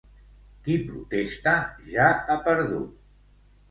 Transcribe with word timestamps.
Qui 0.67 0.77
protesta, 0.87 1.55
ja 1.95 2.11
ha 2.37 2.43
perdut. 2.51 2.95